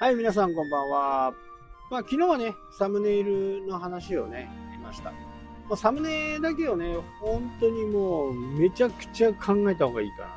[0.00, 1.34] はい、皆さんこんばんは。
[1.90, 5.10] まあ、昨日はね、サムネイルの話をね、しました。
[5.10, 5.16] ま
[5.70, 10.28] あ、サムネだけをね、本当にもう、めちゃくちゃ考えた方がいいかな。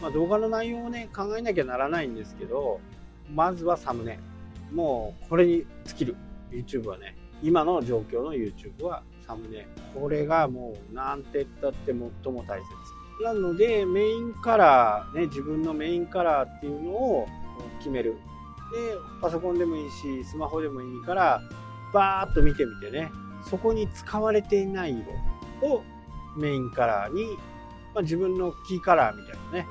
[0.00, 2.80] まあ、動画の内容をね、考えなきゃならないんですけど、
[3.34, 4.18] まずはサムネ。
[4.72, 6.16] もう、これに尽きる。
[6.50, 9.66] YouTube はね、今の状況の YouTube はサムネ。
[9.94, 13.24] これがもう、なんて言ったって最も大切。
[13.24, 17.28] なので、メインカラー、ね、自分のメインカラーっていうのを
[17.78, 18.16] 決める。
[18.72, 21.40] で、パソコンでもいいし、スマホでもいいから、
[21.92, 23.12] バーッと見てみてね、
[23.48, 24.96] そこに使われていない
[25.60, 25.82] 色を
[26.36, 27.36] メインカラーに、
[27.94, 29.66] まあ、自分のキーカラーみたいなね、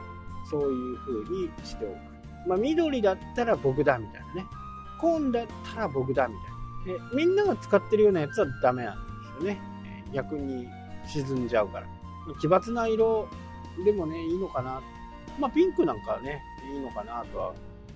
[0.50, 1.96] そういう風にしておく。
[2.48, 4.46] まあ、緑だったら僕だみたいなね。
[5.00, 6.36] 紺だったら僕だみ
[6.86, 7.12] たいな。
[7.12, 9.62] でみんなが使ってるようなやつはダメなんですよね。
[10.14, 10.68] 逆に
[11.08, 11.88] 沈んじゃうから。
[12.40, 13.28] 奇抜な色
[13.86, 14.82] でもね、いいのかな。
[15.40, 17.54] まあ、ピンクなんかはね、いいのかなとは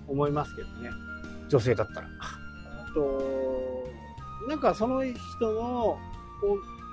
[0.08, 0.90] 思いますけどね。
[1.48, 2.08] 女性だったら。
[2.20, 3.86] あと、
[4.48, 5.98] なんかその人の、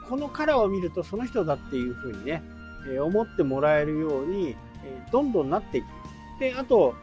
[0.10, 2.44] このカラーを見るとその人だっていう風にね、
[2.92, 6.40] え思ってもらえるように、えどんどんなっていきます。
[6.40, 6.96] で、あと、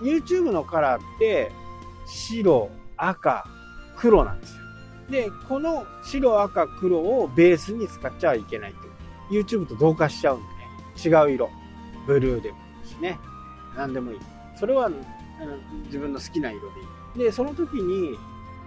[0.00, 1.50] YouTube のカラーって
[2.06, 3.44] 白、赤、
[3.96, 4.62] 黒なんですよ。
[5.10, 8.74] で、この白、赤、黒をベースに使っちゃいけない
[9.28, 9.44] という。
[9.44, 11.16] YouTube と同化しちゃうんでね。
[11.16, 11.50] 違う色。
[12.06, 13.18] ブルーでもいいしね。
[13.76, 14.18] 何でもいい。
[14.58, 14.90] それは
[15.86, 16.82] 自分の好きな色でい
[17.20, 17.24] い。
[17.24, 18.18] で、その時に、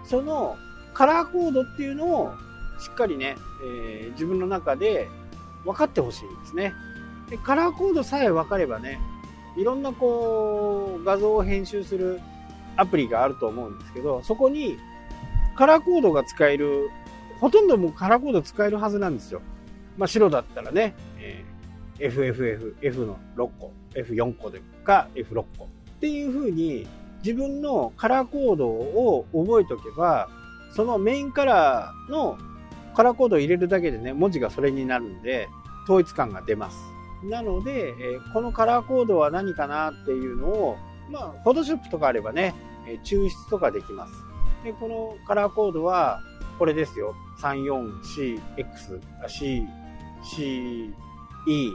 [0.04, 0.56] その
[0.94, 2.34] カラーコードっていうのを
[2.80, 5.10] しっかりね、えー、自分の中で
[5.66, 6.74] 分かってほしいんですね。
[7.30, 9.00] で、カラーコードさえ分かればね、
[9.58, 12.20] いろんなこう、画像を編集する
[12.78, 14.78] アプリがあると思うんですけど、そこに
[15.56, 16.90] カラーコードが使える、
[17.40, 19.42] ほとんどもうカラーコード使えるはずなんですよ。
[19.98, 25.68] まあ白だったらね、えー、FFF、F の6個、F4 個でか F6 個。
[25.98, 26.88] っていう風に
[27.24, 30.30] 自分のカラーコードを覚えておけば、
[30.76, 32.38] そのメインカラーの
[32.96, 35.50] カラーコードを入れるだけでね、文字がそれになるんで、
[35.86, 36.78] 統一感が出ます。
[37.24, 40.78] なので、えこのカラーコードは何かなっていうのを、
[41.10, 42.54] まあ、フォトショップとかあればね、
[42.88, 44.14] え抽出とかできます。
[44.64, 46.22] で、このカラーコードは、
[46.60, 47.16] これですよ。
[47.40, 48.40] 34CX、
[49.28, 49.64] C、
[50.24, 50.94] C、
[51.48, 51.72] E、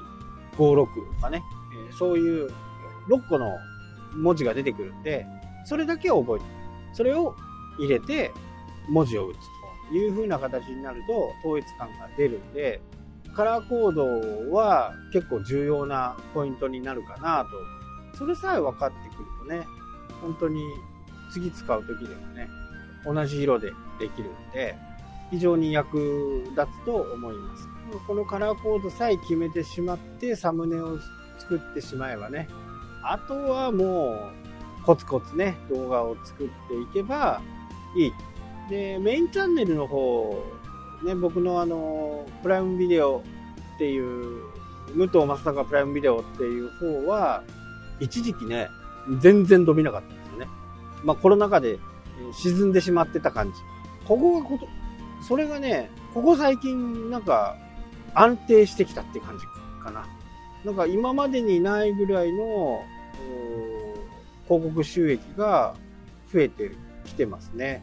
[0.56, 1.42] 56とかね、
[1.88, 2.50] えそういう
[3.08, 3.50] 6個の
[4.16, 5.26] 文字が出てくるんで、
[5.64, 6.44] それだけを覚えて、
[6.92, 7.34] それを
[7.78, 8.32] 入れて
[8.88, 9.38] 文字を打つ
[9.90, 12.80] という風な形になると統一感が出るんで、
[13.34, 18.18] カラーコードは結構重要なポイントになるかなと。
[18.18, 19.66] それさえ分かってくるとね、
[20.20, 20.62] 本当に
[21.32, 22.48] 次使う時でもね、
[23.06, 24.76] 同じ色でできるんで、
[25.30, 27.68] 非常に役立つと思います。
[28.06, 30.98] このカラーコードさえ決めてしまってサムネを
[31.38, 32.48] 作ってしまえばね、
[33.02, 34.30] あとはも
[34.80, 37.40] う、コツコツね、動画を作っていけば
[37.96, 38.12] いい。
[38.68, 40.44] で、メインチャンネルの方、
[41.04, 43.22] ね、僕のあの、プライムビデオ
[43.74, 44.42] っていう、
[44.94, 47.42] 武藤正孝プライムビデオっていう方は、
[48.00, 48.68] 一時期ね、
[49.20, 50.48] 全然伸びなかったんですよね。
[51.04, 51.78] まあコロナ禍で
[52.32, 53.58] 沈んでしまってた感じ。
[54.06, 54.66] ここがこと、
[55.26, 57.56] それがね、ここ最近なんか
[58.14, 59.44] 安定してきたって感じ
[59.82, 60.06] かな。
[60.64, 62.84] なんか今までにないぐらいの
[64.48, 65.74] 広告収益が
[66.32, 66.72] 増えて
[67.04, 67.82] きてますね。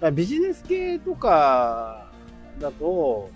[0.00, 2.10] だビジネス系とか
[2.60, 3.30] だと、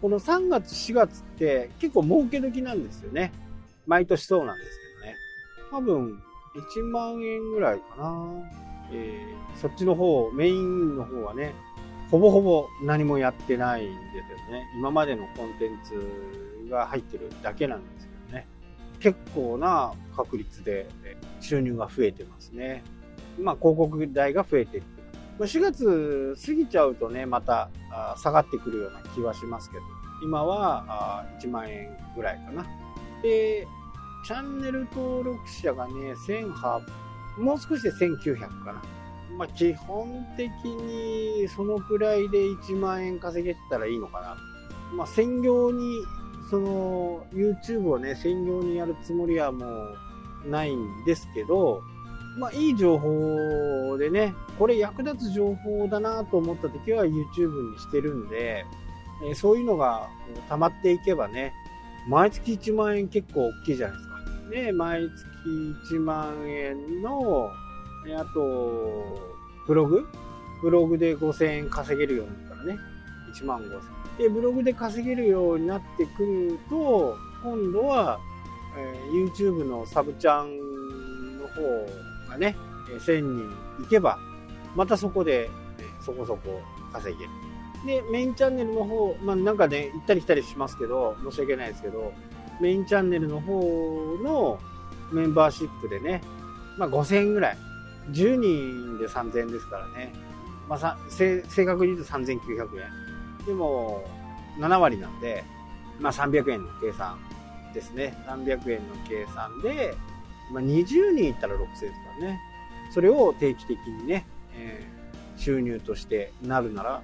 [0.00, 3.32] この3月4月って結構儲け時なんですよね。
[3.86, 4.70] 毎年そうなんです
[5.00, 5.16] けどね。
[5.70, 6.22] 多分
[6.76, 8.26] 1万円ぐらいかな。
[8.94, 11.54] えー、そっちの方、メインの方はね、
[12.10, 14.66] ほぼほぼ何もやってないんですよね。
[14.76, 18.08] 今までのコンテンツが入ってるだけなんです
[19.02, 20.88] 結構な確率で
[21.40, 22.84] 収入が増えてますね。
[23.40, 24.84] まあ、広告代が増えていく。
[25.40, 27.70] 4月過ぎちゃうとね、また
[28.16, 29.82] 下がってくるような気はしますけど、
[30.22, 32.64] 今は1万円ぐらいかな。
[33.22, 33.66] で、
[34.24, 38.82] チャンネル登録者がね、1800、もう少しで1900かな。
[39.36, 44.36] まあ、基本的にそのくらいで1万円稼げてたらいいのかな。
[44.94, 46.02] まあ、専業に
[46.52, 51.80] その YouTube をね、専業にやるつもりはもうないんですけど、
[52.38, 58.66] まあいい情報でね、これ役立つ情報だなと思った時は YouTube にしてるんで、
[59.30, 60.10] えそういうのが
[60.50, 61.54] 溜まっていけばね、
[62.06, 64.16] 毎月1万円結構大きいじゃないですか。
[64.50, 67.48] で、毎月1万円の、
[68.14, 69.18] あと、
[69.66, 70.06] ブログ？
[70.60, 72.78] ブログで5000円稼げるようになったらね、
[73.34, 74.18] 1万5000。
[74.18, 78.20] で、ブログで稼げるようになってくると、今度は、
[78.76, 81.62] えー、YouTube のサブチャンの方
[82.30, 82.56] がね、
[82.98, 83.50] 1000人
[83.82, 84.18] いけば、
[84.76, 85.50] またそこで、
[86.00, 86.60] そこそこ
[86.92, 87.30] 稼げる。
[87.86, 92.12] で、メインチャンネルの方、まあなんかね、行ったり来たりしますけど、申し訳ないですけど、
[92.60, 94.58] メインチャンネルの方の
[95.10, 96.22] メンバーシップでね、
[96.78, 97.58] まあ5000円ぐらい。
[98.10, 100.12] 10人で3000円ですからね。
[100.68, 103.01] まあ正確に言うと3900円。
[103.46, 104.04] でも、
[104.58, 105.44] 7割なんで、
[106.00, 107.18] まあ300円の計算
[107.74, 108.14] ですね。
[108.26, 109.94] 300円の計算で、
[110.52, 111.88] まあ20人いったら6000ですか
[112.20, 112.40] らね。
[112.92, 117.02] それを定期的にね、えー、収入としてなるなら、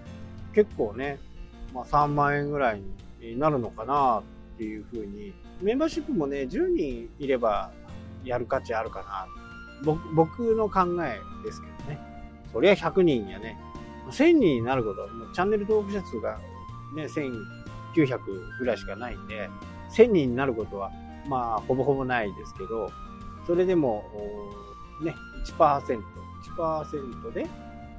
[0.52, 1.18] 結構ね、
[1.74, 2.82] まあ、3万円ぐらい
[3.20, 4.22] になるのかなっ
[4.58, 5.32] ていうふうに、
[5.62, 7.70] メンバーシップもね、10人いれば
[8.24, 9.26] やる価値あるかな。
[10.14, 11.98] 僕の考えですけどね。
[12.52, 13.56] そりゃ100人やね、
[14.10, 16.38] 1000人になることは、もうチャンネル登録者数が
[16.94, 18.18] ね、1900
[18.58, 19.50] ぐらいしかないんで、
[19.94, 20.90] 1000人になることは、
[21.26, 22.90] まあ、ほぼほぼないですけど、
[23.46, 24.04] それでも、
[25.02, 25.14] ね、
[25.58, 26.02] 1%、
[26.56, 27.46] 1%で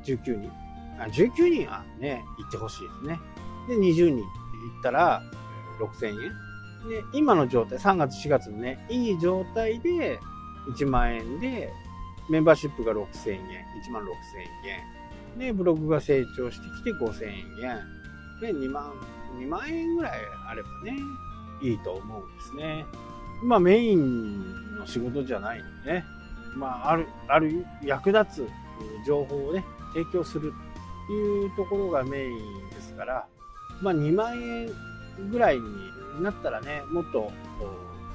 [0.03, 0.51] 19人。
[0.99, 3.19] あ19人はね、行ってほしいですね。
[3.67, 5.21] で、20人行ったら
[5.79, 6.15] 6000円。
[6.89, 10.19] で、今の状態、3月4月のね、いい状態で
[10.75, 11.71] 1万円で、
[12.29, 13.39] メンバーシップが6000円、
[13.87, 14.07] 1万6000
[14.67, 14.98] 円。
[15.37, 17.45] で、ブログが成長してきて5000円。
[18.41, 18.93] で、2万、
[19.39, 20.97] 2万円ぐらいあればね、
[21.61, 22.85] いいと思うんですね。
[23.43, 26.05] まあメインの仕事じゃないんでね。
[26.55, 28.47] まあ、ある、ある役立つ
[29.05, 30.53] 情報をね、提供する
[31.07, 33.27] というところがメインですから、
[33.81, 34.69] まあ、2万円
[35.29, 37.31] ぐらいになったらね、もっと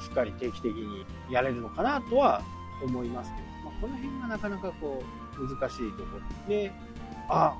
[0.01, 2.43] しっかり定期的にやれるのかなとは
[2.83, 6.73] 思いますけど、まあ、この辺がなかなかこう、難しいところで、
[7.29, 7.57] あ、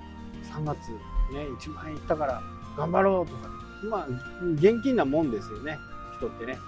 [0.53, 0.91] 3月
[1.33, 2.43] ね、1万円いったから
[2.77, 3.49] 頑張ろうとか、
[3.91, 4.09] まあ、
[4.55, 5.79] 現金なもんですよね、
[6.17, 6.59] 人ってね。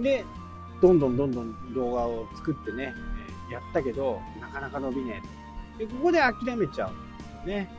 [0.00, 0.24] で、
[0.80, 2.94] どんどんどんどん動画を作ってね、
[3.50, 5.22] やったけど、なかなか伸びね
[5.78, 5.86] え。
[5.86, 7.70] で、ここで諦めちゃうんですよね。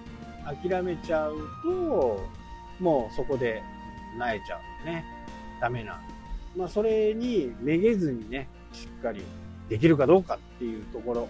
[0.46, 2.20] 諦めちゃうと、
[2.80, 3.62] もうそこで
[4.18, 5.06] 萎えちゃうんでね。
[5.62, 6.00] ダメな
[6.56, 9.22] まあ、それにめげずにね、しっかり
[9.68, 11.28] できるかどうかっていうところ。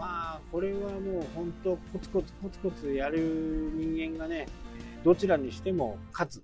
[0.00, 3.18] まあ、これはもう本当コツコツコツコツやる
[3.74, 4.46] 人間がね、
[5.04, 6.42] どちらにしても勝つっ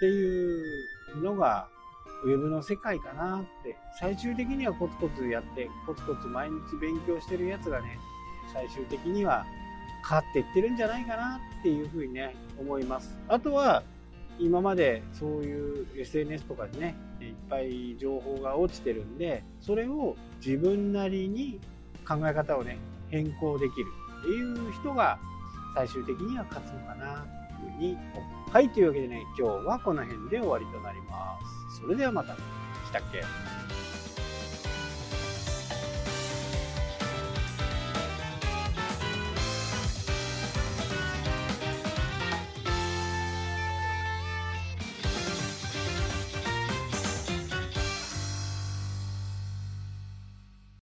[0.00, 1.68] ていうのが
[2.24, 7.96] ウェブの世界かなって、最終的にはコツコツやって、コツコツ毎日勉強してるやつがね、
[8.52, 9.46] 最終的には
[10.02, 13.16] 勝っていってるんじゃないかなっていうふうにね、思います。
[13.28, 13.84] あとは、
[14.38, 21.60] 今までそういう SNS とかでね、いっぱい情報が落ちてるんで、それを自分なりに
[22.06, 22.78] 考え方をね、
[23.10, 23.86] 変更できる
[24.20, 25.18] っていう人が
[25.74, 27.26] 最終的には勝つのかな
[27.60, 27.96] というふうに
[28.52, 31.38] はい、というわけでね、今日はこの辺で終わりとなりま
[31.70, 31.80] す。
[31.80, 32.34] それではまた。
[32.34, 32.38] し
[32.92, 33.22] たっけ？